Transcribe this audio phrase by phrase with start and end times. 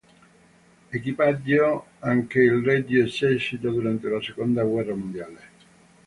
[0.89, 5.41] Equipaggiò anche il Regio Esercito durante la seconda guerra mondiale.